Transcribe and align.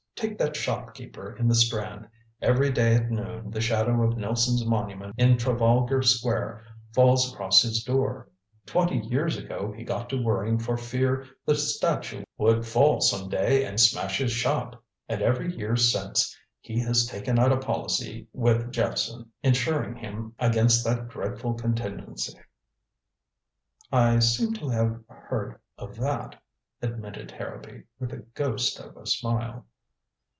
Take 0.13 0.37
that 0.37 0.55
shopkeeper 0.55 1.35
in 1.35 1.47
the 1.47 1.55
Strand 1.55 2.07
every 2.43 2.71
day 2.71 2.93
at 2.93 3.09
noon 3.09 3.49
the 3.49 3.59
shadow 3.59 4.03
of 4.03 4.17
Nelson's 4.17 4.63
Monument 4.63 5.15
in 5.17 5.35
Trafalgar 5.35 6.03
Square 6.03 6.63
falls 6.93 7.33
across 7.33 7.63
his 7.63 7.83
door. 7.83 8.29
Twenty 8.67 8.99
years 8.99 9.35
ago 9.35 9.71
he 9.75 9.83
got 9.83 10.09
to 10.11 10.21
worrying 10.21 10.59
for 10.59 10.77
fear 10.77 11.25
the 11.47 11.55
statue 11.55 12.23
would 12.37 12.67
fall 12.67 13.01
some 13.01 13.29
day 13.29 13.65
and 13.65 13.79
smash 13.79 14.19
his 14.19 14.31
shop. 14.31 14.83
And 15.09 15.23
every 15.23 15.57
year 15.57 15.75
since 15.75 16.37
he 16.59 16.79
has 16.81 17.07
taken 17.07 17.39
out 17.39 17.51
a 17.51 17.57
policy 17.57 18.27
with 18.31 18.71
Jephson, 18.71 19.31
insuring 19.41 19.95
him 19.95 20.35
against 20.37 20.83
that 20.85 21.07
dreadful 21.07 21.55
contingency." 21.55 22.37
"I 23.91 24.19
seem 24.19 24.53
to 24.53 24.69
have 24.69 25.01
heard 25.09 25.59
of 25.79 25.95
that," 25.95 26.39
admitted 26.79 27.31
Harrowby, 27.31 27.85
with 27.99 28.11
the 28.11 28.23
ghost 28.35 28.79
of 28.79 28.95
a 28.97 29.07
smile. 29.07 29.65